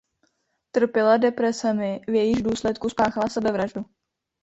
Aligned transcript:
Trpěla 0.71 1.17
depresemi 1.17 2.01
v 2.07 2.09
jejichž 2.09 2.41
důsledku 2.41 2.89
spáchala 2.89 3.27
sebevraždu. 3.29 3.85